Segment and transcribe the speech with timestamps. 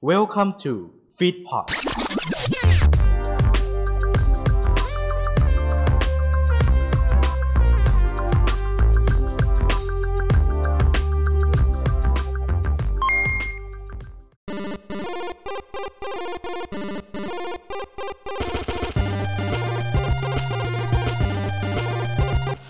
[0.00, 1.66] Welcome to Feedpot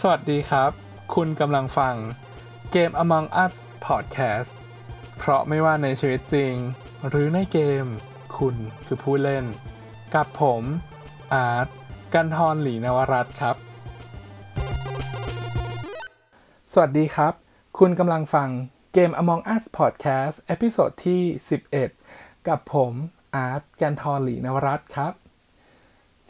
[0.01, 0.71] สวัสดีครับ
[1.15, 1.95] คุณกำลังฟัง
[2.73, 3.55] เกม Among Us
[3.87, 4.51] Podcast
[5.19, 6.55] เพราะไม่ว่าในชีวิตจริง
[7.07, 7.87] หรือในเกม
[8.37, 8.57] คุณ
[8.87, 9.45] คือผู้เล่น
[10.15, 10.63] กับผม
[11.35, 11.69] อาร์ต
[12.15, 13.57] กันทรหลีนวรัตครับ
[16.73, 17.35] สวัสดีครับ
[17.79, 18.49] คุณกำลังฟัง
[18.93, 21.23] เกม Among Us Podcast episode ที่
[21.85, 22.93] 11 กับผม
[23.35, 25.13] อาร์ตกันทรหลีนวรัตครับ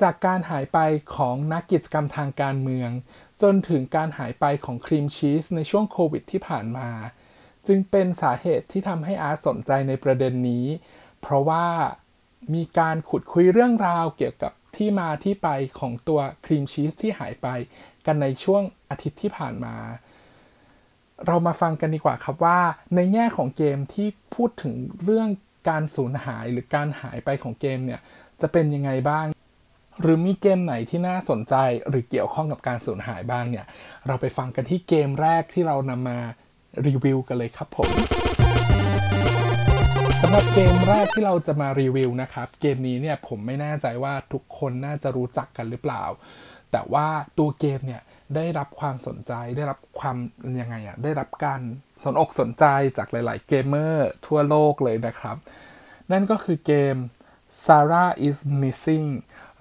[0.00, 0.78] จากการหายไป
[1.16, 2.90] ของนักกิจกรรมทางการเมือง
[3.42, 6.90] จนถึงการหายไปของครีมชีสในช่วงโควิดที่ผ่านมา
[7.68, 10.66] จึงเป็นสาเหตุที่ทำให้อาร์ตสนใจในประเด็นนี้
[11.20, 11.66] เพราะว่า
[12.54, 17.46] มีการขุดคุยเรื่องราวเกี่ยวกับที่มาที่ไปของตัวครีมชีสที่หายไป
[18.06, 19.76] กันในช่วงอาทิตย์ที่ผ่านมา
[21.26, 22.60] เรามาฟังกันดีกว่าครับว่า
[22.94, 25.28] ในแง่ของเกมที่พูดถึงเรื่อง
[25.68, 28.00] การสูญหายหรือการหายไปของเกมเนี่ย
[28.40, 29.26] จะเป็นยังไงบ้าง
[30.00, 31.54] หรือมีเกมไหนที่น่าสนใจ
[31.88, 33.66] หรือเกี่ยวข้องกับการสูญหายบ้างเนี่ย
[34.06, 36.20] เราไปฟังกันที่เกมแรกที่เรานำมา
[36.86, 37.90] รีวิวกันเลยครับผม
[40.22, 46.04] สำหรับเกมแรกที่เราจะมารีวิวนะครับ เกมนี้เนี่ยผมไม่แน่ใจว่าทุกคนน่าจะรู้จักกันหรือเปล่า
[46.72, 47.06] แต่ว่า
[47.38, 48.02] ตัวเกมเนี่ย
[48.36, 50.16] ได้รับความสนใจได้รับความ
[50.60, 51.60] ยังไงอะได้รับการ
[52.04, 52.64] สนอกสนใจ
[52.96, 55.36] จากหลาย ๆ เกมเมอร์ทั่วโลกเลยนะครับ
[56.12, 56.96] นั่นก็คือเกม
[57.64, 59.08] Sarah is missing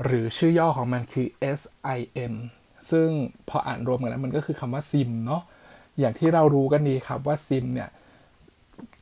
[0.03, 1.27] หรือชื่อย่อของมันคือ
[1.59, 2.33] SIM
[2.91, 3.09] ซึ่ง
[3.49, 5.43] พออ่านรวมกันแล้วมันก็คือคำว่า SIM เนาะ
[5.99, 7.89] อย่างที่เรารู้กันดีครับว่า SIM เนี่ย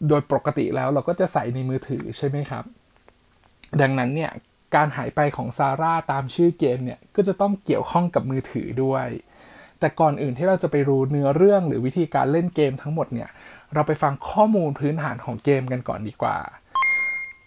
[0.07, 2.63] โดยปกติแล้วเราก็จะใส่ในมือถือใช่ไหมครับ
[3.81, 4.31] ดังนั้นเนี่ย
[4.75, 9.07] การหายไปของซาร่าตามชื่อเกมเนี่ยก็จะต้องเกี่ยวข้องกับมือถือด้วย
[9.79, 13.29] แต่ก่อนอื่นที่เราจะไปรู้เนื้อเรื่องหรือวิธีการเล่นเกมทั้งหมดเนี่ย
[13.73, 16.37] เราไปฟังข้อมูลพื้นฐานของเกมกันก่อนดีกว่า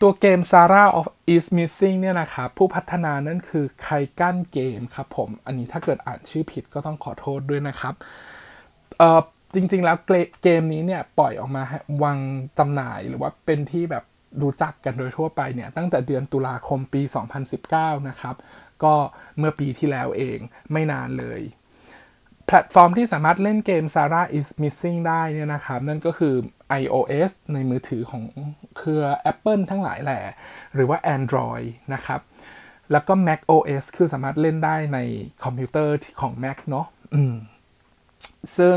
[0.00, 3.88] ตัวเกม Sara of is Missing เนี่ยนะครับผู้พัฒนานั่นคือไค
[4.20, 7.94] กั้นเกมครับผม อันนี้ถ้าเกิดอ่านชื่อผิดก็ต้องขอโทษด้วยนะครับ
[9.54, 9.96] จริง ๆ แล้ว
[10.42, 11.62] เกมนี้เนี่ยปล่อยออกมา
[12.02, 12.18] วาง
[12.58, 14.04] จำหน่ายหรือว่าเป็นที่แบบ
[14.42, 17.02] รู้จักกันโดยทั่วไปเนี่ยตั้งแต่เดือนตุลาคมปี
[17.54, 18.34] 2019 นะครับ
[18.82, 18.94] ก็
[19.38, 20.38] เมื่อปีที่แล้วเอง
[20.72, 21.40] ไม่นานเลย
[22.46, 26.34] แพลตฟอร์มที่สามารถเล่นเกม Sarah is Missing ได้เนี่ยนะครับ นั่นก็คือ
[26.80, 28.24] iOS ในมือถือของ
[28.76, 30.20] เครือ Apple ทั้งหลายแหละ
[30.74, 32.20] หรือว่า Android นะครับ
[32.92, 34.98] แล้วก็ Mac OS คือสามารถเล่นได้ใน
[35.44, 36.86] คอมพิวเตอร์ของ Mac เนาะ
[38.58, 38.76] ซึ่ง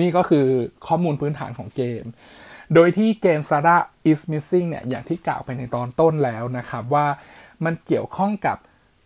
[0.00, 0.46] นี่ก็คือ
[0.86, 2.04] ข้อมูลพื้นฐานของเกม
[2.74, 3.76] โดยที่เกม Sara
[4.10, 7.06] is Missing เนี่ย อย่างที่กล่าวไปในตอนต้นแล้วนะครับว่า
[7.64, 8.56] มันเกี่ยวข้องกับ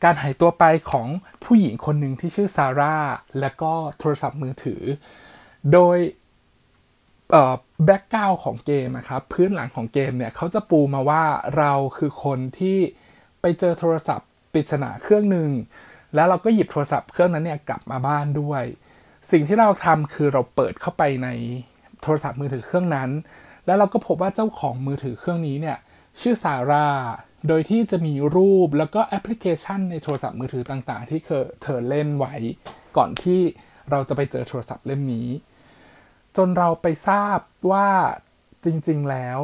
[0.04, 1.08] การหายตัวไปของ
[1.44, 2.96] ผู้หญิงคนหนึ่งที่ชื่อซาร่า
[3.40, 4.82] และก็โทรศัพท์มือถือ
[5.72, 5.98] โดย
[7.84, 11.24] แบ็กกราวของเกมนะครับพื้นหลังของเกมเนี่ยเขาจะปูมาว่า
[11.58, 12.78] เราคือคนที่
[13.40, 15.50] ไปเจอโทรศัพท์ปริศนาเครื่องหนึ่ง
[16.14, 18.64] แล้วเราก็หยิบโทรศัพท์เครื่องนั้นเนี่ยกลับมาบ้านด้วย
[19.30, 21.28] สิ่งที่เราทำคือเราเปิดเข้าไปใน
[22.02, 23.10] โทรศัพท์มือถือเครื่องนั้น
[23.66, 25.78] แล้วเราก็พบว่าเจ้าของมือถือเครื่องนี้เนี่ย
[26.20, 26.88] ชื่อซาร่า
[27.48, 32.34] โดยที่จะมีรูปแล้วก็แอปพลิเคชันในโทรศัพท์มือถือต่างๆ ที่เคยเธอเล่นไว้
[32.96, 33.40] ก่อนที่
[33.90, 35.28] เราจะไปเจอโทรศัพท์เล่มนี้
[36.36, 37.38] จนเราไปทราบ
[37.72, 37.88] ว่า
[38.64, 39.40] จริงๆแล้ว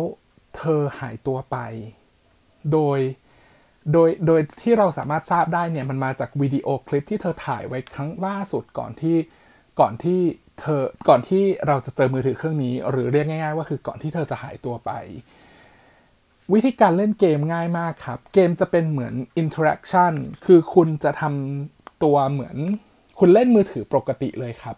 [0.56, 1.56] เธอหายตัวไป
[2.72, 2.98] โดย
[3.92, 9.16] โดยโดยที่เราสามารถทราบได้เนี่ยมันมาจากวิดีโอคลิปที่เธอถ่ายไว้ครั้งล่าสุดก่อนที่
[9.80, 10.20] ก่อนที่
[10.60, 14.90] เธอก่อนที่เราจะเจอมือถือเครื่องนี้ หรือเรียกง่าย ๆ ว่าคือก่อนที่เธอจะหายตัวไป
[16.52, 20.12] วิธีการเล่นเกมง่ายมากครับ เกมจะเป็นเหมือน interaction
[20.44, 22.56] คือคุณจะทำตัวเหมือน
[23.18, 24.76] คุณเล่นมือถือปกติเลยครับ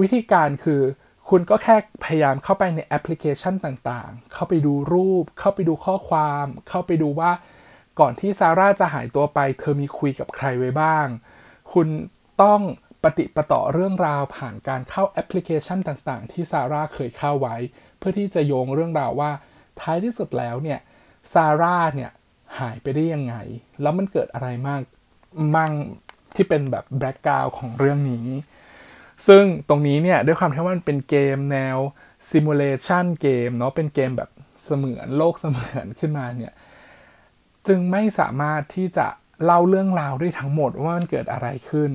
[0.00, 0.80] วิธีการคือ
[1.28, 7.30] คุณก็แค่พยายามเข้าไปในแอปพลิเคชันต่างๆ เข้าไปดูรูป เข้าไปดูข้อความ เข้าไปดูว่า
[8.00, 11.06] ก่อนที่ซาร่าจะหายตัวไป เธอมีคุยกับใครไว้บ้าง
[11.72, 11.88] คุณ
[12.42, 12.60] ต้อง
[13.02, 17.56] ปะติดปะต่อเรื่องราวผ่านการเข้าแอปพลิเคชันต่างๆ ที่ซาร่าเคยเข้าไว้
[17.98, 19.30] เพื่อที่จะโยงเรื่องราวว่า
[19.80, 20.80] ท้ายที่สุดแล้วเนี่ย
[21.32, 22.10] ซาร่าเนี่ย
[22.58, 23.34] หายไปได้ยังไง
[23.82, 24.80] แล้วมันเกิดอะไรมาก
[25.56, 25.72] มั่ง
[26.34, 28.26] ที่เป็นแบบ background ของเรื่องนี้
[29.28, 31.76] ซึ่งตรงนี้เนี่ยด้วยความที่ว่ามันเป็นเกมแนว
[32.30, 34.30] simulation game เนาะเป็นเกมแบบ
[34.64, 36.52] เสมือนโลกเสมือนขึ้นมาเนี่ย
[37.66, 39.06] จึงไม่สามารถที่จะ
[39.44, 41.92] เล่าเรื่องราวได้ทั้งหมดว่ามันเกิดอะไรขึ้น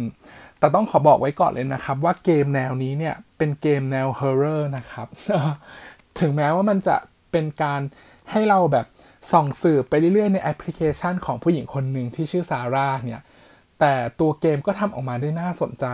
[0.59, 5.07] แต่ต้องขอบอกไว้ก่อนเลยนะครับว่าเกมแนวนี้เนี่ยเป็นเกมแนวฮอร์เรอร์นะครับ
[6.19, 6.97] ถึงแม้ว่ามันจะ
[7.31, 7.81] เป็นการ
[8.31, 8.85] ให้เราแบบ
[9.31, 13.21] ส่องสืบไปเรื่อยๆ ในแอปพลิเคชันของผู้หญิงคนหนึ่งที่ชื่อซาร่าเนี่ย
[13.79, 15.85] แต่ตัวเกมก็ทำออกมาได้น่าสนใจ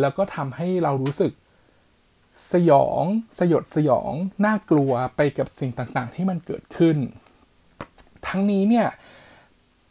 [0.00, 1.32] แล้วก็ทำให้เรารู้สึก
[2.52, 3.02] สยอง
[3.38, 4.12] สยดสยอง
[4.44, 6.96] น่ากลัวไปกับสิ่งต่างๆ ที่มันเกิดขึ้น
[8.26, 8.86] ทั้งนี้เนี่ย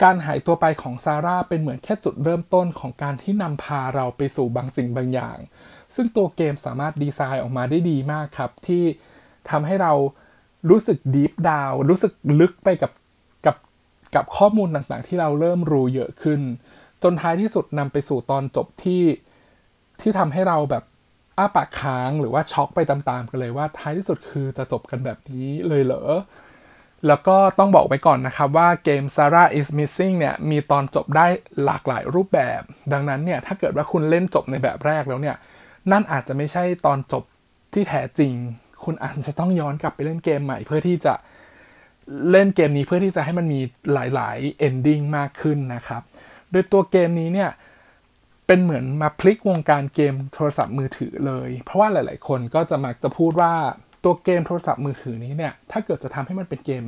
[0.03, 5.37] การหายตัวไปของซาร่าเป็นเหมือนแค่จุดเริ่มต้นของการที่นำพาเราไปสู่บางสิ่งบางอย่าง
[5.95, 8.83] ซึ่งตัวเกมสามารถดีไซน์ออกมาได้ดีมากครับ ที่
[9.49, 9.93] ทำให้เรา
[10.69, 12.91] รู้สึกดีฟดาวรู้สึกลึกไปกับ
[13.45, 13.57] กับ
[14.15, 16.41] กับข้อมูลต่างๆ ที่เราเริ่มรู้เยอะขึ้น
[17.03, 19.03] จนท้ายที่สุดนำไปสู่ตอนจบที่
[20.01, 20.83] ที่ทำให้เราแบบ
[21.37, 26.03] อ้าปากค้างหรือว่าช็อกไปตามๆกันเลยว่าท้ายที่สุดคือจะจบกันแบบนี้เลยเหรอ
[27.07, 31.27] แล้วก็ต้องบอกไปก่อนนะครับว่าเกม Sarah is Missing เนี่ยมีตอนจบได้
[31.65, 32.61] หลากหลายรูปแบบ
[32.93, 35.35] ดังนั้นเนี่ยถ้าเกิดว่าคุณเล่นจบในแบบแรกแล้วเนี่ย
[35.91, 37.23] นั่นอาจจะไม่ใช่ตอนจบ
[37.73, 38.33] ที่แท้จริง
[38.83, 41.13] คุณอาจจะต้องย้อนกลับไปเล่นเกมใหม่เพื่อที่จะ
[42.31, 43.61] เล่นเกมนี้เพื่อที่จะให้มันมี
[43.93, 46.01] หลาย ๆ ending มากขึ้นนะครับ
[46.51, 47.51] โดยตัวเกมนี้เนี่ย
[48.47, 53.53] เป็นเหมือนมาพลิกวงการเกมโทรศัพท์มือถือเลย เพราะว่าหลาย ๆ คนก็จะมักจะพูดว่า
[54.05, 56.83] ตัวเกมโทรศัพท์มือถือนี้เนี่ย ถ้าเกิดจะทำให้มันเป็นเกม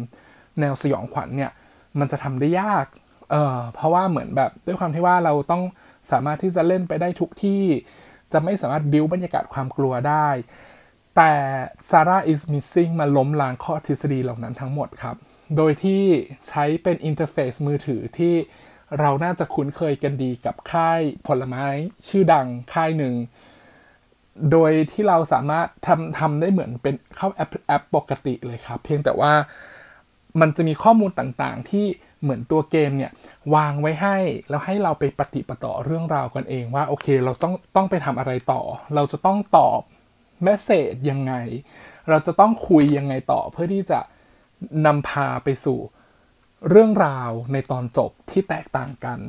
[0.60, 1.52] แนวสยองขวัญเนี่ย
[2.00, 2.86] มันจะทำได้ยาก
[3.32, 5.64] เออเพราะว่าเหมือนแบบด้วยความที่ว่าเราต้อง
[6.12, 7.64] สามารถที่จะเล่นไปได้ทุกที่
[8.34, 10.28] จะไม่สามารถบิวบรรยากาศความกลัวได้
[11.16, 11.34] แต่
[11.90, 15.16] Sarah is missing มาล้มล้างข้อทฤษฎีเหล่านั้นทั้งหมดครับ
[15.58, 16.04] โดยที่
[16.48, 18.36] ใช้เป็น interface มือถือที่
[19.00, 21.66] เราน่าจะคุ้นเคยกันดีกับค่ายผลไม้
[22.08, 23.16] ชื่อดังค่ายหนึ่ง
[24.52, 29.34] โดยที่เราสามารถทำทำได้เหมือนเป็นเข้าแอปแอปปกติเลยครับ เพียงแต่ว่า
[30.42, 31.86] มันจะมีข้อมูลต่างๆ ที่
[32.22, 33.12] เหมือนตัวเกมเนี่ย
[33.56, 34.18] วางไว้ให้
[34.50, 38.62] แล้วให้เราไปปะติดปะต่อเรื่องราวกันเองว่า โอเคเราต้องต้องไปทำอะไรต่อ
[38.96, 39.82] เราจะต้องตอบ
[40.44, 41.34] message ยังไง
[42.10, 44.00] เราจะต้องคุยยังไงต่อเพื่อที่จะ
[44.86, 45.80] นำพาไปสู่
[46.70, 49.20] เรื่องราวในตอนจบที่แตกต่างกัน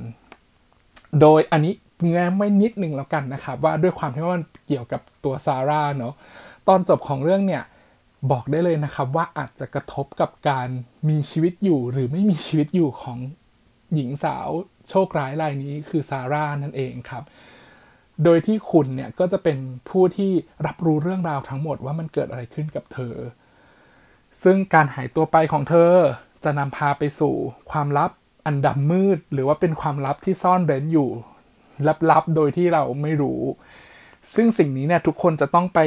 [1.21, 1.75] โดยอันนี้
[2.11, 6.15] แง้มไม่นิดหนึ่งแล้วกันนะครับ ว่าด้วยความที่ว่ามันเกี่ยวกับตัวซาร่าเนาะ
[6.69, 7.65] ตอนจบของเรื่องเนี่ย
[8.31, 10.69] บอกได้เลยนะครับว่าอาจจะกระทบกับการ
[11.09, 13.19] มีชีวิตอยู่หรือไม่มีชีวิตอยู่ของ
[13.95, 14.49] หญิงสาว
[14.91, 17.25] โชคร้ายรายนี้คือซาร่านั่นเองครับ
[18.25, 19.59] โดยที่คุณเนี่ยก็จะเป็น
[19.89, 20.31] ผู้ที่
[20.67, 23.15] รับรู้เรื่องราวทั้งหมดว่ามันเกิดอะไรขึ้นกับเธอ
[24.43, 25.93] ซึ่งการหายตัวไปของเธอ
[26.45, 27.35] จะนำพาไปสู่
[27.71, 28.11] ความลับ
[28.47, 31.11] อันดำมืด หรือว่าเป็นความลับที่ซ่อนเร้นอยู่
[32.11, 33.41] ลับๆ โดยที่เราไม่รู้
[34.35, 35.81] ซึ่งสิ่งนี้เนี่ยทุกคนจะต้องไป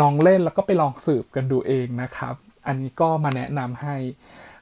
[0.00, 2.34] ลองเล่นแล้วก็ไปลองสืบกันดูเองนะครับ
[2.66, 3.96] อันนี้ก็มาแนะนำให้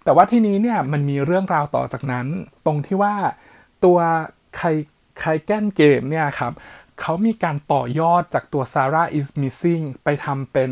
[0.04, 2.26] แต่ว่าที่นี้เนี่ยมันมีเรื่องราวต่อจากนั้น
[2.66, 3.14] ตรงที่ว่า
[3.84, 3.98] ตัว
[4.56, 4.68] ใคร
[5.20, 6.52] ใครแก้นเกมเนี่ยครับ
[7.00, 10.70] เขามีการต่อยอดจากตัว Sarah is Missing ไปทำเป็น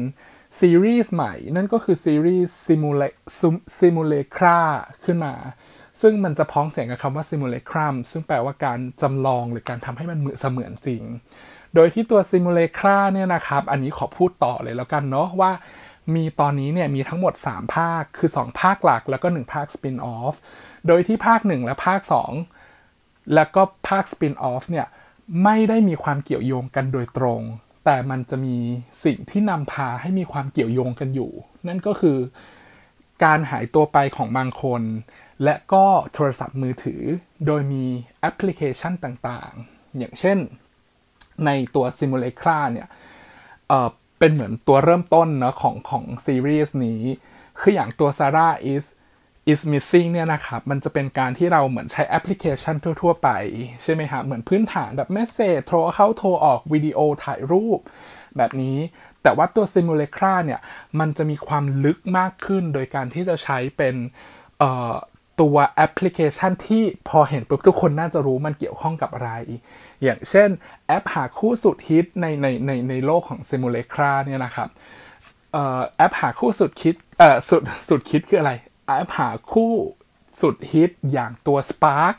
[0.61, 2.57] ซีรีส์ใหม่ นั่นก็คือซีรีส์
[3.79, 4.61] Simulacra
[5.05, 5.35] ขึ้นมา
[6.01, 11.03] ซึ่งมันจะพ้องเสียงกับคำว่า Simulacrum ซึ่งแปลว่าการจำลองหรือการทำให้มันเหมือนเสมือนจริง
[11.75, 15.53] โดยที่ตัว Simulacra เนี่ยนะครับ อันนี้ขอพูดต่อเลยแล้วกันเนาะว่า
[16.15, 20.35] มีตอนนี้เนี่ยมีทั้งหมด 3 ภาค คือ 2 ภาคหลักแล้วก็ 1 ภาคสปินออฟ
[20.87, 22.01] โดยที่ภาค 1 และภาค
[22.67, 24.87] 2 แล้วก็ภาคสปินออฟเนี่ย
[25.45, 27.41] ไม่ได้มีความเกี่ยวโยงกันโดยตรง
[27.85, 28.57] แต่มันจะมี
[29.05, 31.31] สิ่งที่นำพาให้มีความเกี่ยวโยงกันอยู่
[31.69, 32.19] นั่นก็คือ
[33.25, 34.83] การหายตัวไปของบางคน
[35.45, 37.03] และก็โทรศัพท์มือถือ
[37.47, 37.85] โดยมี
[38.21, 40.39] แอปพลิเคชันต่างๆ อย่างเช่น
[41.47, 42.89] ในตัว Simulacra เนี่ย
[43.69, 47.03] เเป็นเหมือนตัวเริ่มต้นเนาะของของซีรีส์นี้
[47.61, 48.85] คืออย่างตัว Sarah is
[49.53, 53.29] is missing เนี่ยนะครับ มันจะเป็นการที่เราเหมือนใช้แอปพลิเคชันทั่ว ๆ ไป
[53.83, 57.81] ใช่ไหมครับ เหมือนพื้นฐานแบบเมสเซจโทรเข้าโทรออกวิดีโอถ่ายรูป
[58.37, 58.79] แบบนี้
[59.23, 60.61] แต่ว่าตัว Simulacra เนี่ย
[61.01, 63.95] มันจะมีความลึกมากขึ้นโดยการที่จะใช้เป็น
[65.41, 69.33] ตัวแอปพลิเคชันที่พอเห็นปุ๊บทุกคนน่าจะรู้มันเกี่ยวข้องกับอะไร
[70.03, 70.49] อย่างเช่น
[70.87, 74.69] แอปหาคู่สุดฮิตในในในในโลกของ Simulacra เนี่ยนะครับ
[75.97, 78.53] แอปหาคู่สุดคิดเออสุดสุดคิดคืออะไร
[78.87, 79.73] แอปหาคู่
[80.41, 82.15] สุดฮิตอย่างตัว Spark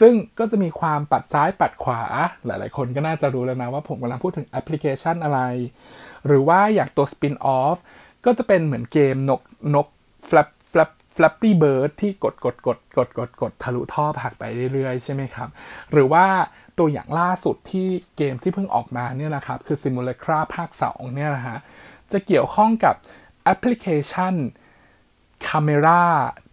[0.00, 2.02] ซึ่งก็จะมีความปัดซ้ายปัดขวา
[2.46, 5.40] หลาย ๆ คนก็น่าจะรู้แล้วนะว่าผมกำลังพูดถึงแอปพลิเคชันอะไร
[6.26, 7.76] หรือว่าอย่างตัว Spin Off
[8.24, 9.40] ก็จะเป็นเหมือนเกมนก
[9.74, 9.86] นก
[11.16, 14.42] flap flap Flappy Bird ที่กดกดกดกดกดกดทะลุท่อผ่านไป
[14.72, 15.48] เรื่อยๆ ใช่ไหมครับ
[15.92, 16.26] หรือว่า
[16.78, 21.58] ตัวอย่างล่าสุดที่เกมที่เพิ่งออกมาเนี่ยนะครับ คือ Simulacra ภาค 2 เนี่ยนะฮะ
[22.12, 22.94] จะเกี่ยวข้องกับ
[23.44, 24.34] แอปพลิเคชัน
[25.46, 26.04] คาเมรา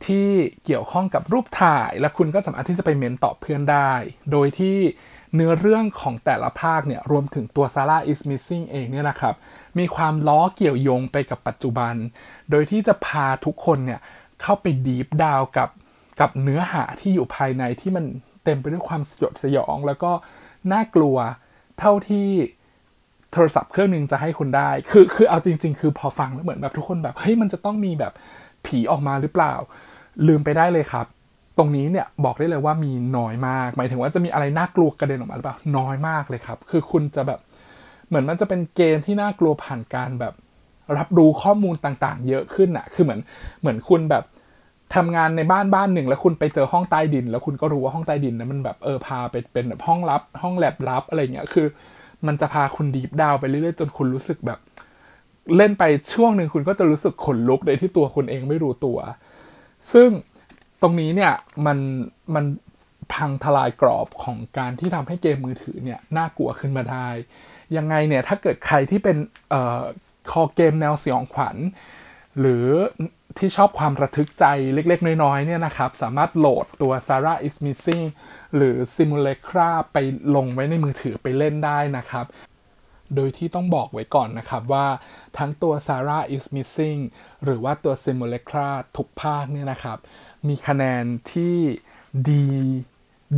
[0.05, 0.29] ที่
[0.65, 3.91] เกี่ยวข้องกับรูปถ่าย และคุณก็สามารถที่จะไปเมนต์ตอบเพื่อนได้
[4.31, 4.77] โดยที่
[5.35, 9.35] เนื้อเรื่องของแต่ละภาคเนี่ยรวมถึงตัว Sarah is missing เองเนี่ยนะครับ
[9.79, 11.93] มีความล้อเกี่ยวโยงไปกับปัจจุบัน
[12.51, 13.99] โดยที่จะพาทุกคนเนี่ย
[14.43, 15.69] เข้าไป deep down กับ
[16.19, 18.05] กับเนื้อหาที่อยู่ภายในที่มัน
[18.43, 20.12] เต็มไปด้วยความสยดสยอง แล้วก็
[20.71, 21.17] น่ากลัว
[21.79, 22.27] เท่าที่
[23.31, 28.13] โทรศัพท์เครื่องหนึ่งจะให้คุณได้ คือคือเอาจริง ๆ คือพอฟังแล้วเหมือนแบบทุกคนแบบเฮ้ยมันจะต้องมีแบบ
[28.65, 29.53] ผีออกมาหรือเปล่า
[30.27, 31.05] ลืมไปได้เลยครับ
[31.57, 37.39] ตรงนี้เนี่ยบอกได้เลยว่ามีน้อยมาก หมายถึงว่าจะมีอะไรน่ากลัวกระเด็นออกมาหรือเปล่าน้อยมากเลยครับ คือคุณจะแบบ
[38.07, 40.33] เหมือนมันจะเป็นเกมที่น่ากลัวผ่านการแบบ
[40.97, 43.19] รับรู้ข้อมูลต่างๆ เยอะขึ้นอะคือเหมือน
[43.61, 44.23] เหมือนคุณแบบ
[44.95, 51.67] ทำงานในบ้านบ้านหนึ่ง แล้วคุณไปเจอห้องใต้ดิน แล้วคุณก็รู้ว่าห้องใต้ดินนั้นมันแบบเออพาไปเป็นแบบห้องลับ ห้องแลบลับอะไรเงี้ยคือ
[52.27, 54.59] มันจะพาคุณดีฟดาวไปเรื่อยๆจนคุณรู้สึกแบบ
[55.57, 55.83] เล่นไป
[56.13, 58.97] ช่วงหนึ่งคุณก็จะรู้สึกขนลุกโดยที่ตัวคุณเองไม่รู้ตัว
[59.93, 60.09] ซึ่ง
[60.81, 61.33] ตรงนี้เนี่ย
[61.65, 61.77] มัน
[62.35, 62.45] มัน
[63.13, 67.07] พังทลายกรอบของการที่ทำให้เกมมือถือเนี่ยน่ากลัวขึ้นมาได้
[67.77, 69.17] ยังไงเนี่ยถ้าเกิดใครที่เป็น
[69.50, 69.81] เอ่อ
[70.31, 71.57] คอเกมแนวสยองขวัญ
[72.39, 72.67] หรือ
[73.37, 78.05] ที่ชอบความระทึกใจเล็กๆ น้อยๆเนี่ยนะครับ สามารถโหลดตัว Sarah is Missing
[78.55, 79.97] หรือ Simulacra ไป
[80.35, 82.25] ลงไว้ในมือถือไปเล่นได้นะครับ
[83.15, 84.87] โดยที่ต้องบอกไว้ก่อนนะครับว่า
[85.37, 86.99] ทั้งตัว Sarah is Missing
[87.43, 89.97] หรือว่าตัว Simulacra ทุกภาคเนี่ยนะครับ
[90.47, 91.55] มีคะแนนที่
[92.29, 92.45] ดี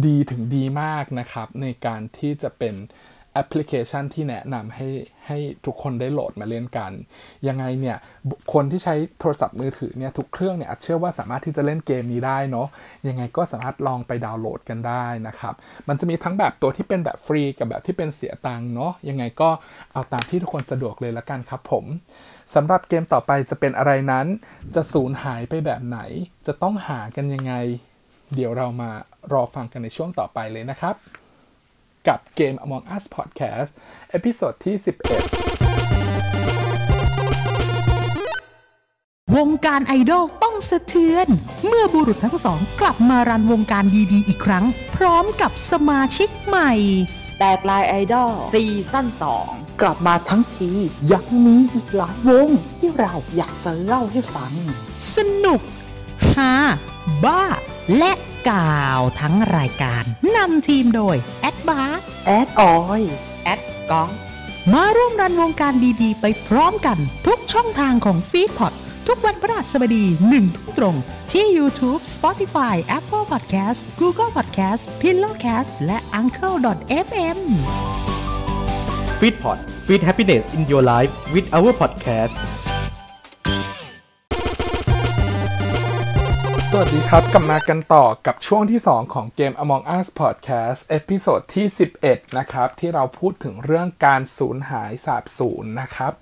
[0.05, 2.75] ดีถึงดีมากนะครับ ในการที่จะเป็น
[3.33, 4.87] แอปพลิเคชันที่แนะนำให้
[5.27, 6.91] ให้ทุกคนได้โหลดมาเล่นกัน
[7.47, 7.97] ยังไงเนี่ย
[8.53, 12.67] คนที่ใช้โทรศัพท์มือถือเนี่ยทุกเครื่องเนี่ยอาจเชื่อว่าสามารถที่จะเล่นเกมนี้ได้เนาะ
[13.07, 15.53] ยังไงก็สามารถลองไปดาวน์โหลดกันได้นะครับ
[15.87, 19.49] มันจะมีทั้งแบบตัวที่เป็นแบบฟรีกับแบบที่เป็นเสียตังค์เนาะยังไงก็
[19.93, 21.85] เอาตามที่ทุกคนสะดวกเลยละกันครับผม
[22.55, 24.27] สำหรับเกมต่อไปจะเป็นอะไรนั้น
[24.75, 25.99] จะสูญหายไปแบบไหน
[26.47, 27.53] จะต้องหากันยังไง
[28.35, 28.91] เดี๋ยวเรามา
[29.33, 30.95] รอฟังกันในช่วงต่อไปเลยนะครับ
[32.07, 33.72] กับเกม Among Us Podcast
[34.09, 34.86] episode ที่ 11
[39.36, 41.27] วงการไอดอลต้องสะเทือน
[41.67, 46.72] เมื่อบุรุษทั้งสองกลับมารันวงการดีๆ อีกครั้ง พร้อมกับสมาชิกใหม่
[47.39, 49.50] แตกลายไอดอลซีซั่นสอง
[49.81, 50.72] กลับมาทั้งที
[51.12, 54.53] ยังมีอีกหลายวง ที่เราอยากจะเล่าให้ฟัง
[55.15, 55.62] สนุก
[56.33, 56.53] ฮา
[57.24, 57.43] บ้า
[57.98, 58.13] และ
[58.50, 60.03] กาวทั้งรายการ
[60.35, 63.01] นำทีมโดย แอดบาร์แอดออย
[63.43, 64.09] แอดก้อง
[64.73, 66.97] มาร่วมรันวงการดีๆ ไปพร้อมกัน
[67.27, 68.73] ทุกช่องทางของ Feed Pod
[69.07, 70.95] ทุกวันพฤหัสบดี1ทุ่มตรง
[71.31, 77.39] ที่ YouTube Spotify Apple Podcast Google Podcast Pillowcast และ Anchor.fm
[79.19, 82.35] Feed Pod Feed Happiness in your life with our podcast
[86.75, 91.65] สวัสดีครับ กลับมากันต่อกับช่วงที่ 2 ของเกม Among Us Podcast episode ที่
[91.99, 96.13] 11 นะครับ ที่เราพูดถึงเรื่องการสูญหายสาบสูญนะครับ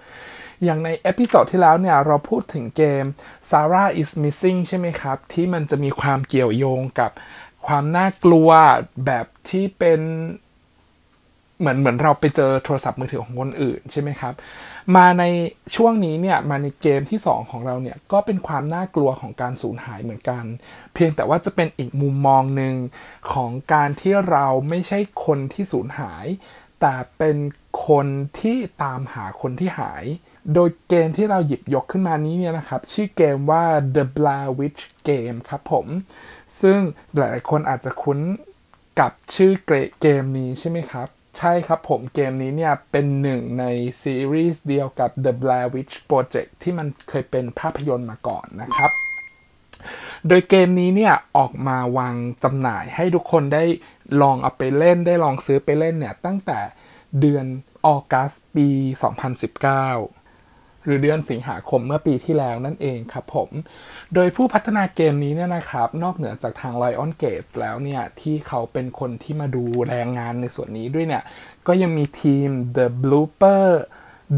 [0.63, 3.03] อย่างใน episode ที่แล้วเนี่ย เราพูดถึงเกม
[3.49, 7.11] Sarah is Missing ใช่ไหมครับ ที่มันจะมีความเกี่ยวโยงกับ
[7.67, 8.49] ความน่ากลัว
[9.05, 10.01] แบบที่เป็น
[11.59, 14.33] เหมือนเหมือนเราไปเจอโทรศัพท์มือถือของคนอื่นใช่ไหมครับ
[14.95, 15.23] มาใน
[15.75, 20.43] ช่วงนี้เนี่ยมาในเกมที่ 2 ของเราเนี่ยก็เป็นความน่ากลัวของการสูญหายเหมือนกัน
[20.93, 22.75] เพียงแต่ว่าจะเป็นอีกมุมมองหนึ่ง
[23.33, 26.25] ของการที่เราไม่ใช่คนที่สูญหาย
[26.81, 27.37] แต่เป็น
[27.87, 28.07] คน
[28.39, 30.03] ที่ตามหาคนที่หาย
[30.53, 33.63] โดยเกมที่เราหยิบยกขึ้นมานี้เนี่ยนะครับ ชื่อเกมว่า
[33.95, 35.85] The Blair Witch Game ครับผม
[36.61, 36.79] ซึ่ง
[37.15, 38.19] หลายๆคนอาจจะคุ้น
[38.99, 39.51] กับชื่อ
[40.01, 41.07] เกมนี้ใช่ไหมครับ
[41.37, 43.65] ใช่ครับผมเกมนี้เนี่ยเป็นหนึ่งใน
[44.03, 48.91] ซีรีส์เดียวกับ The Blair Witch Project ที่มันเคยเป็นภาพยนตร์มาก่อนนะครับ
[50.27, 53.63] โดยเกมนี้เนี่ยออกมาวางจำหน่ายให้ทุกคนได้
[54.21, 56.59] ลองเอาไปเล่นได้ลองซื้อไปเล่นเนี่ยตั้งแต่
[57.19, 57.45] เดือน
[57.85, 58.67] ออกัสปี
[59.47, 60.20] 2019
[60.85, 63.49] หรือเดือนสิงหาคมเมื่อปีที่แล้วนั่นเองครับผม
[64.13, 71.23] โดยผู้พัฒนาเกมนี้เนี่ยนะครับ นอกเหนือจากทาง Lion Gate แล้วเนี่ย ที่เขาเป็นคนที่มาดูแรงงานในส่วนนี้ด้วยเนี่ย
[71.67, 73.65] ก็ยังมีทีม The Blooper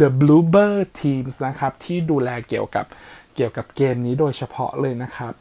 [0.01, 2.87] The Bloober Teams นะครับ ที่ดูแลเกี่ยวกับ
[3.37, 5.33] เกี่ยวกับเกมนี้โดยเฉพาะเลยนะครับ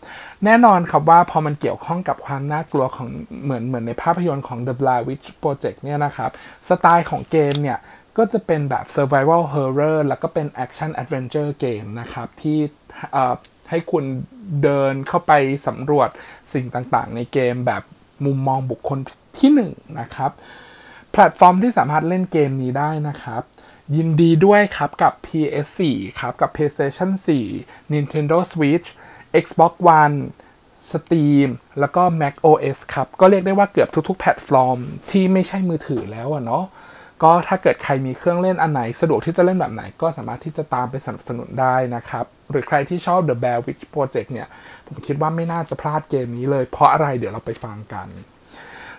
[0.45, 3.09] แน่นอนครับว่าพอมันเกี่ยวข้องกับความน่ากลัวของ
[3.45, 6.31] เหมือนเหมือนในภาพยนตร์ของ The Blair Witch Project เนี่ยนะครับ
[6.69, 7.79] สไตล์ของเกมเนี่ย
[8.17, 12.59] ก็จะเป็นแบบ survival horror แล้วก็เป็น action adventure เกมนะครับ ที่
[13.71, 14.05] ให้คุณ
[14.63, 15.33] เดินเข้าไป
[15.67, 16.09] สำรวจ
[16.53, 17.83] สิ่งต่างๆ ในเกมแบบ
[18.25, 18.99] มุมมองบุคคล
[19.39, 20.31] ที่1นะครับ
[21.13, 23.43] แพลตฟอร์มที่สามารถเล่นเกมนี้ได้นะครับ
[23.97, 25.81] ยินดีด้วยครับกับ PS4
[26.21, 27.11] ครับกับ PlayStation
[27.53, 28.89] 4 Nintendo Switch
[29.45, 30.17] Xbox One
[30.91, 31.49] Steam
[31.81, 34.79] แล้วก็ Mac OS ครับ ก็เรียกได้ว่าเกือบทุกๆ แพลตฟอร์ม
[35.11, 36.65] ที่ไม่ใช่มือถือแล้วอะเนาะ
[37.23, 44.49] ก็ถ้าเกิดใครมีเครื่องเล่นอันไหนสะดวกที่จะเล่นแบบไหน ก็สามารถที่จะตามไปสนับสนุนได้นะครับ หรือใครที่ชอบ The Blair Witch Project เนี่ย
[44.87, 48.09] ผมคิดว่าไม่น่าจะพลาดเกมนี้เลย เพราะอะไรเดี๋ยวเราไปฟังกัน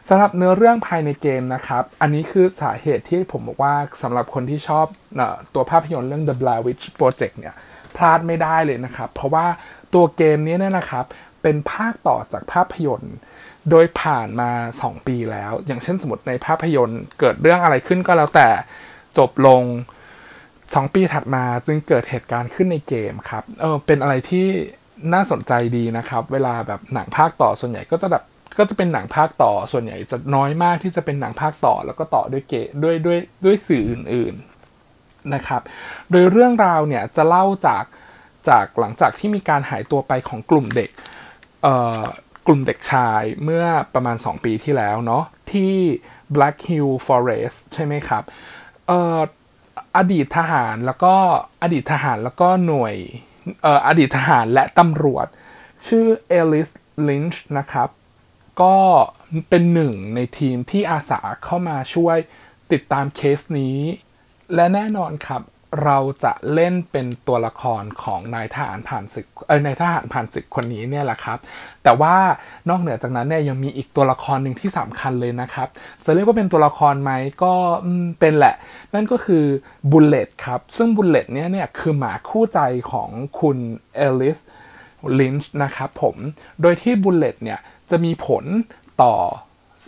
[0.07, 4.85] สำหรับเนื้อเรื่องภายในเกมนะครับ อันนี้คือสาเหตุที่ผมบอกว่าสำหรับคนที่ชอบ
[5.19, 5.21] อ
[5.53, 7.55] ตัวภาพยนตร์เรื่อง The Blair Witch Project เนี่ย
[7.95, 9.45] พลาดไม่ได้เลยนะครับ เพราะว่า
[9.93, 11.05] ตัวเกมนี้เนี่ยนะครับ
[11.43, 13.15] เป็นภาคต่อจากภาพยนตร์
[13.69, 14.51] โดยผ่านมา
[14.81, 18.49] 2 ปีแล้ว อย่างเช่นสมมติในภาพยนตร์ เกิดเรื่องอะไรขึ้นก็แล้วแต่
[19.17, 19.63] จบลง
[20.33, 24.47] 2 ปีถัดมาจึงเกิดเหตุการณ์ขึ้นในเกมครับเออเป็นอะไรที่
[25.13, 28.23] น่าสนใจดีนะครับ เวลาแบบหนังภาคต่อส่วนใหญ่ก็จะแบบ
[28.57, 32.53] ก็จะเป็นหนังภาคต่อส่วนใหญ่จะน้อยมากที่จะเป็นหนังภาคต่อ แล้วก็ต่อด้วยเก
[32.83, 35.61] ด้วยด้วยด้วยสื่ออื่นๆนะครับ
[36.11, 37.83] โดยเรื่องราวเนี่ยจะเล่าจาก
[38.49, 40.89] จากหลังจากที่มีการหายตัวไปของกลุ่มเด็ก
[41.63, 42.03] เอ่อ
[42.47, 45.73] กลุ่มเด็กชายเมื่อประมาณ 2 ปีที่แล้วเนาะที่
[46.35, 48.23] Black Hill Forest ใช่ไหมครับ
[48.87, 49.19] เอ่อ
[49.97, 51.15] อดีตทหารแล้วก็
[51.63, 52.95] อดีตทหารแล้วก็หน่วย
[53.61, 55.27] เอ่ออดีตทหารและตำรวจ
[55.87, 56.69] ชื่อเอลิส
[57.07, 57.89] ลินช์นะครับ
[58.61, 58.75] ก็
[59.49, 62.17] เป็นหนึ่งในทีมที่อาสาเข้ามาช่วย
[62.71, 63.77] ติดตามเคสนี้
[64.55, 65.41] และแน่นอนครับ
[65.83, 71.37] เราจะเล่นเป็นตัวละครของนายทหารผ่านศึกเออนายทหารผ่านศึกคนนี้เนี่ยแหละครับ
[71.83, 72.15] แต่ว่า
[72.69, 75.67] นอกเหนือจากนั้นเนี่ยยังมีอีกตัวละครหนึ่งที่สำคัญเลยนะครับ
[76.05, 77.11] จะเรียกว่าเป็นตัวละครไหม
[77.43, 77.53] ก็
[78.19, 78.55] เป็นแหละ
[78.93, 79.43] นั่นก็คือ
[79.91, 82.59] Bullet ครับ ซึ่ง Bullet เนี่ยเนี่ยคือหมาคู่ใจ
[82.91, 83.57] ของคุณ
[83.95, 84.39] Ellis
[85.19, 86.15] Lynch นะครับผม
[86.61, 88.43] โดยที่ Bullet เนี่ยจะมีผล
[89.01, 89.15] ต่อ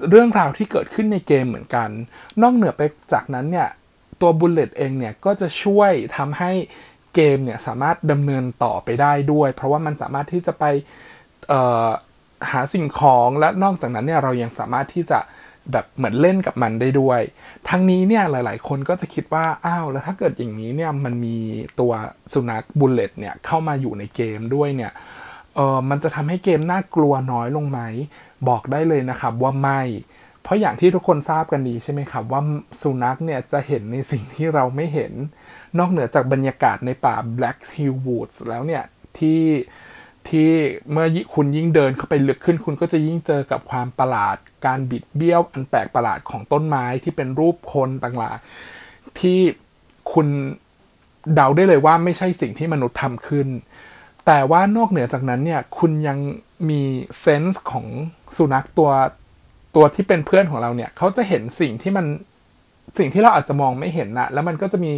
[0.09, 1.89] เรื่องราวที่เกิดขึ้นในเกมเหมือนกัน
[2.41, 2.81] นอกเหนือไป
[3.13, 3.69] จากนั้นเนี่ย
[4.22, 6.51] ตัว Bullet เองเนี่ยก็จะช่วยทำให้
[7.15, 10.63] เกมเนี่ยสามารถดำเนินต่อไปได้ด้วย เพราะว่ามันสามารถที่จะไป
[12.51, 15.19] หาสิ่งของและนอกจากนั้นเนี่ยเรายังสามารถที่จะ
[15.72, 17.22] แบบเหมือนเล่นกับมันได้ด้วย
[17.69, 21.38] ทั้งนี้เนี่ยหลาย ๆ คนก็จะคิดว่า อ้าวแล้วถ้าเกิดอย่างนี้เนี่ยมันมี
[21.79, 21.91] ตัว
[22.34, 24.91] สุนัขบุลเลตเนี่ยเข้ามาอยู่ในเกมด้วยเนี่ย
[25.55, 27.79] เออมันจะทำให้เกมน่ากลัวน้อยลงไหม
[28.50, 29.81] บอกได้เลยนะครับว่าไม่
[30.45, 32.41] เพราะอย่างที่ทุกคนทราบกันดีใช่ไหมครับ ว่า
[32.81, 35.13] สุนัขเนี่ยจะเห็นในสิ่งที่เราไม่เห็น
[35.77, 38.83] นอกเหนือจากบรรยากาศในป่า Black Hill Woods แล้วเนี่ย
[39.17, 39.41] ที่
[40.27, 40.50] ที่
[40.91, 49.39] เมื่อคุณยิ่งเดินเข้าไปลึกขึ้น คุณก็จะยิ่งเจอกับความประหลาด การบิดเบี้ยวอันแปลกประหลาดของต้นไม้ที่เป็นรูปคนต่างๆ ที่
[50.13, 50.27] คุณ
[51.33, 53.48] เดาได้เลยว่าไม่ใช่สิ่งที่มนุษย์ทำขึ้น
[54.25, 56.17] แต่ว่านอกเหนือจากนั้นเนี่ยคุณยัง
[56.70, 56.81] มี
[57.20, 57.87] เซนส์ของ
[58.37, 58.91] สุนัขตัว
[59.75, 62.05] ตัวที่เป็นเพื่อนของเราเนี่ยเขาจะเห็นสิ่งที่มัน
[62.98, 64.92] สิ่งที่เราอาจจะมองไม่เห็นนะแล้วมันก็จะมี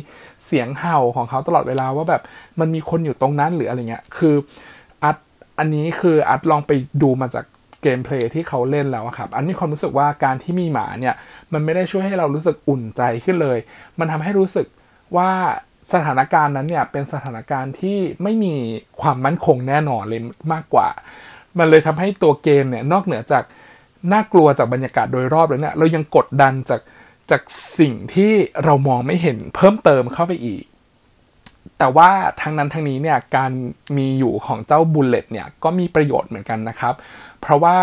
[0.45, 2.21] เสียงเห่าของเขาตลอดเวลาว่าแบบ
[2.59, 4.35] มันมีคนอยู่ตรงนั้นหรืออะไรเงี้ยคือ
[5.03, 5.17] อัด
[5.59, 7.45] อันนี้คืออัดลองไปดูมาจาก
[7.83, 11.15] เกมเพลย์ที่เขาเล่นแล้วอะครับอันนี้ความรู้สึกว่าการที่มีหมาเนี่ย
[11.53, 13.57] มันไม่ได้ช่วยให้เรารู้สึกอุ่นใจขึ้นเลย
[13.99, 14.67] มันทำให้รู้สึก
[15.17, 15.29] ว่า
[15.93, 18.53] สถานการณ์นั้นเนี่ยเป็นสถานการณ์ที่ไม่มี
[19.01, 20.21] ความมั่นคงแน่นอนเลย
[20.53, 20.87] มากกว่า
[21.59, 23.43] มันเลยทำให้ตัวเกมเนี่ยนอกเหนือจาก
[24.11, 26.81] น่ากลัวจากบรรยากาศโดยรอบแล้วเนี่ยเรายังกดดันจาก
[27.31, 27.41] จาก
[27.79, 28.31] สิ่งที่
[28.63, 30.63] เรามองไม่เห็นเพิ่มเติมเข้าไปอีก
[31.79, 32.09] แต่ว่า
[32.41, 33.51] ทั้งนั้นทั้งนี้เนี่ยการ
[33.97, 36.93] มีอยู่ของเจ้าบุลเลตเนี่ยก็มีประโยชน์เหมือนกันนะครับ
[37.41, 37.75] เพราะว่า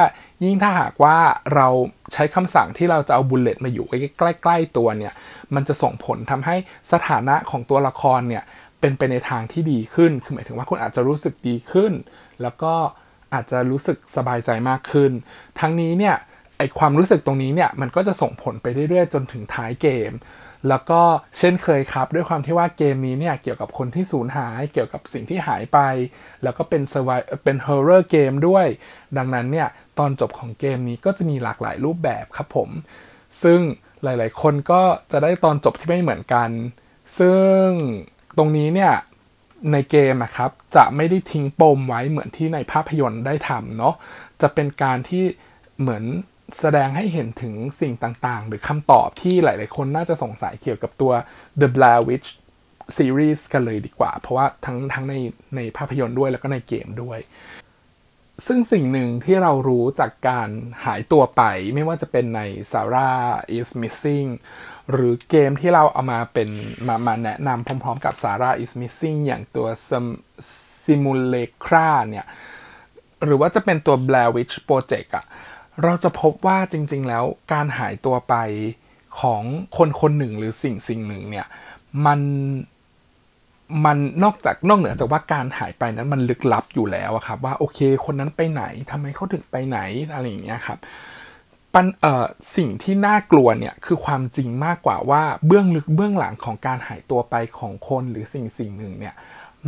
[0.45, 1.17] ยิ่งถ้าหากว่า
[1.55, 1.69] เรา
[2.13, 5.13] ใช้คำสั่งที่เราจะเอาบุลเลตมาอยู่ใกล้ๆตัวเนี่ย
[5.55, 6.57] มันจะส่งผลทำให้
[6.93, 8.45] สถานะของตัวละครเนี่ย
[8.81, 11.93] เป็นไปในทางที่ดีขึ้น คือหมายถึงว่าคุณอาจจะรู้สึกดีขึ้น
[12.43, 12.75] แล้วก็
[13.35, 15.13] อาจจะรู้สึกสบายใจมากขึ้น
[15.61, 16.17] ทั้งนี้เนี่ย
[16.59, 20.13] ไอความรู้สึกตรงนี้เนี่ยมันก็จะส่งผลไปเรื่อยๆ จนถึงท้ายเกม
[20.69, 21.01] แล้วก็
[21.39, 25.79] เช่นเคยครับ ด้วยความที่ว่าเกมนี้เนี่ยเกี่ยวกับคนที่สูญหาย เกี่ยวกับสิ่งที่หายไป
[26.43, 28.67] แล้วก็เป็น survival horror เกมด้วย
[29.17, 29.69] ดังนั้นเนี่ย
[29.99, 32.71] ตอนจบของเกมนี้ก็จะมีหลากหลายรูปแบบครับผม
[33.43, 33.61] ซึ่ง
[34.03, 36.51] หลายๆ คนก็จะได้ตอนจบที่ไม่เหมือนกัน
[37.19, 37.67] ซึ่ง
[38.39, 38.93] ตรงนี้เนี่ย
[39.73, 43.95] ในเกมอะครับจะไม่ได้ทิ้งปมไว้เหมือนที่ในภาพยนตร์ได้ทำเนาะ
[44.41, 45.25] จะเป็นการที่
[45.81, 46.05] เหมือน
[46.59, 51.13] แสดงให้เห็นถึงสิ่งต่างๆ หรือคำตอบที่หลายๆ คนน่าจะสงสัยเกี่ยวกับตัว
[51.61, 52.29] The Blair Witch
[52.97, 55.15] Series กันเลยดีกว่า เพราะว่าทั้งทั้งใน
[55.57, 57.19] ในภาพยนตร์ด้วยแล้วก็ในเกมด้วย
[58.47, 60.49] ซึ่งสิ่งหนึ่งที่เรารู้จากการ
[60.85, 61.43] หายตัวไป
[61.75, 63.23] ไม่ว่าจะเป็นใน Sarah
[63.57, 64.29] is Missing
[64.91, 66.49] หรือเกมที่เราเอามาเป็น
[66.87, 69.69] มามาแนะนำพร้อมๆกับ Sara is Missing อย่างตัว
[70.85, 72.27] Simulacra เนี่ย
[73.25, 75.25] หรือว่าจะเป็นตัว Blair Witch Project อะ
[75.83, 78.35] เราจะพบว่าจริงๆแล้วการหายตัวไป
[79.21, 79.43] ของ
[79.77, 81.47] คนคนหนึ่งหรือสิ่งสิ่งหนึ่งเนี่ย
[82.07, 82.21] มัน
[83.85, 89.79] มันนอกจากนอกเหนือจากว่าการหายไปนั้นมันลึกลับอยู่แล้วอะครับ ว่าโอเค คนนั้นไปไหนทำไมเขาถึงไปไหน
[90.13, 90.79] อะไรอย่างเงี้ยครับ
[91.75, 99.15] ปันเอ่อสิ่งที่น่ากลัวเนี่ยคือความจริงมากกว่าว่าเบื้องลึกเบื้องหลังของการหายตัวไปของคนหรือสิ่งสิ่งหนึ่งเนี่ย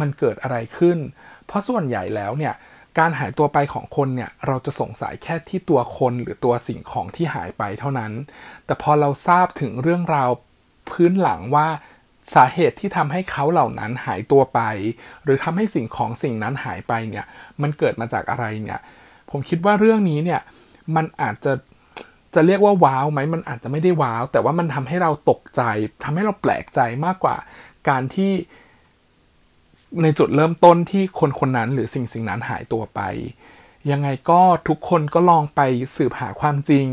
[0.00, 0.98] มันเกิดอะไรขึ้น
[1.46, 2.54] เพราะส่วนใหญ่แล้วเนี่ย
[2.98, 8.12] การหายตัวไปของคนเนี่ยเราจะสงสัยแค่ที่ตัวคนหรือตัวสิ่งของที่หายไปเท่านั้น
[8.66, 10.30] แต่พอเราทราบถึงเรื่องราว
[10.90, 11.68] พื้นหลังว่า
[12.34, 14.60] สาเหตุที่ทำให้เขาเหล่านั้นหายตัวไป
[15.24, 17.24] หรือทำให้สิ่งของสิ่งนั้นหายไปเนี่ย
[17.62, 18.80] มันเกิดมาจากอะไรเนี่ย
[19.30, 20.40] ผมคิดว่าเรื่องนี้เนี่ย
[20.96, 21.52] มันอาจจะ
[22.36, 25.62] จะเรียกว่าว้าวไหมมันอาจจะไม่ได้ว้าว แต่ว่ามันทำให้เราตกใจ
[26.04, 27.36] ทำให้เราแปลกใจมากกว่า
[27.88, 28.32] การที่
[30.02, 33.00] ในจุดเริ่มต้นที่คนคนนั้นหรือสิ่งสิ่งนั้นหายตัวไป
[33.90, 35.60] ยังไงก็ทุกคนก็ลองไป
[35.96, 36.88] สืบหาความจริง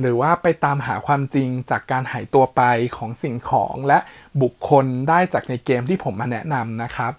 [0.00, 2.62] หรือว่าไปตามหาความจริงจากการหายตัวไป
[2.96, 3.98] ของสิ่งของและ
[4.42, 7.12] บุคคลได้จากในเกมที่ผมมาแนะนำนะครับ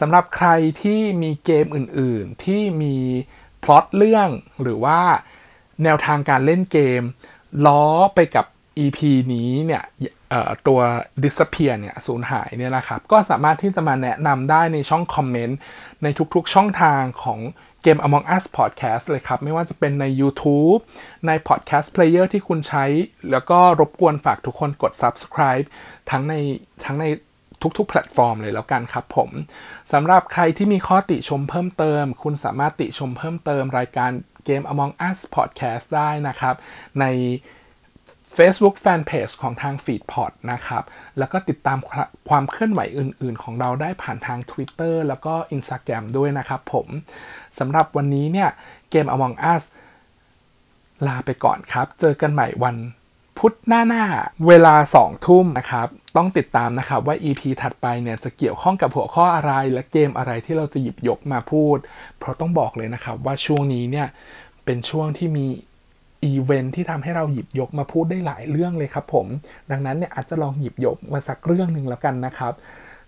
[0.00, 0.48] สำหรับใคร
[0.82, 2.96] ที่มีเกมอื่น ๆ ที่มี
[3.62, 4.28] พล็อตเรื่อง
[4.62, 5.00] หรือว่า
[5.84, 7.02] แนวทางการเล่นเกม
[7.66, 8.46] ล้อไปกับ
[8.84, 8.98] EP
[9.32, 9.82] นี้เนี่ย
[10.66, 10.80] ตัว
[11.22, 15.58] disappear เนี่ยสูญหายเนี่ยนะครับ ก็สามารถที่จะมาแนะนำได้ในช่องคอมเมนต์
[16.02, 17.40] ในทุกๆช่องทางของ
[17.82, 20.80] เกม Among Us Podcast เลยครับ ไม่ว่าจะเป็นใน YouTube
[21.26, 22.84] ใน Podcast Player ที่คุณใช้
[23.30, 25.66] แล้วก็รบกวนฝากทุกคนกด Subscribe
[26.10, 26.34] ทั้งใน
[26.84, 27.06] ทั้งใน
[27.78, 29.30] ทุกๆแพลตฟอร์มเลยแล้วกันครับผม
[29.92, 34.10] สำหรับใครที่มีข้อติชมเพิ่มเติม คุณสามารถติชมเพิ่มเติมรายการ
[34.44, 36.54] เกม Among Us Podcast ได้นะครับ
[37.00, 37.04] ใน
[38.36, 40.82] Facebook Fanpage ของทาง Feedpot นะครับ
[41.18, 46.86] แล้วก็ติดตามควความเคลื่อนไหวอื่น ๆ ของเราได้ผ่านทาง Twitter แล้วก็ Instagram ด้วยนะครับผม
[47.58, 48.48] สำหรับวันนี้เนี่ย
[48.90, 49.62] เกม Among Us
[51.06, 52.76] ลาไปก่อนครับ เจอกันใหม่วัน
[53.38, 54.04] พุธหน้าหน้า
[54.46, 61.78] เวลา 2 ทุ่มนะครับ ต้องติดตามนะครับว่า EP ถัดไปเนี่ยจะเกี่ยวข้องกับหัวข้ออะไรและเกมอะไรที่เราจะหยิบยกมาพูด
[62.18, 64.06] เพราะต้องบอกเลยนะครับว่าช่วงนี้เนี่ย
[64.64, 65.46] เป็นช่วงที่มี
[66.24, 69.26] อีเวนท์ที่ทำให้เราหยิบยกมาพูดได้หลายเรื่องเลยครับผม
[69.70, 72.52] ดังนั้นเนี่ยอาจจะลองหยิบยกมาสักเรื่องหนึ่งแล้วกันนะครับ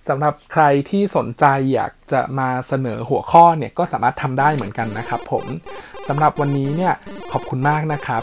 [0.09, 5.45] สำหรับใครที่สนใจอยากจะมาเสนอหัวข้อเนี่ยก็สามารถทำได้เหมือนกันนะครับผม
[6.09, 6.93] สำหรับวันนี้เนี่ย
[7.33, 8.23] ขอบคุณมากนะครับ